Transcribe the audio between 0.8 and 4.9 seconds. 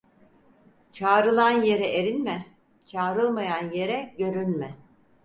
Çağrılan yere erinme, çağrılmayan yere görünme.